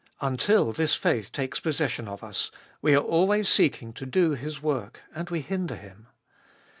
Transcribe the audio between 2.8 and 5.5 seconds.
we are always seeking to do His work, and we